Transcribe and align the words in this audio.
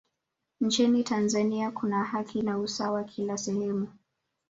nchini 0.61 1.03
tanzania 1.03 1.71
kuna 1.71 2.03
haki 2.03 2.41
na 2.41 2.57
usawa 2.59 3.03
kila 3.03 3.37
sehemu 3.37 3.87